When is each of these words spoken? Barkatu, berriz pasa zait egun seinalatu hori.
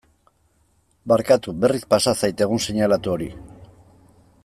Barkatu, 1.13 1.53
berriz 1.65 1.83
pasa 1.95 2.15
zait 2.23 2.43
egun 2.47 2.65
seinalatu 2.69 3.13
hori. 3.17 3.29